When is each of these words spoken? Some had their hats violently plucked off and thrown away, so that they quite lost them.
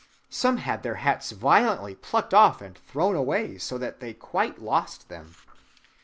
Some 0.31 0.57
had 0.57 0.81
their 0.81 0.95
hats 0.95 1.29
violently 1.31 1.93
plucked 1.93 2.33
off 2.33 2.59
and 2.59 2.75
thrown 2.75 3.15
away, 3.15 3.59
so 3.59 3.77
that 3.77 3.99
they 3.99 4.15
quite 4.15 4.59
lost 4.59 5.09
them. 5.09 5.35